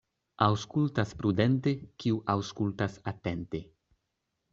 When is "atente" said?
3.13-3.63